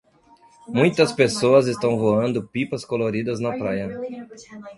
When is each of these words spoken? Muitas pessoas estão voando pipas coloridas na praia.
Muitas 0.67 1.11
pessoas 1.13 1.67
estão 1.67 1.95
voando 1.95 2.41
pipas 2.47 2.83
coloridas 2.83 3.39
na 3.39 3.55
praia. 3.55 4.01